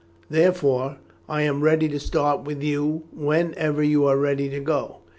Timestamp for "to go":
4.49-5.01